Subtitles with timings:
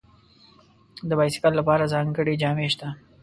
[1.09, 2.87] د بایسکل لپاره ځانګړي جامې شته.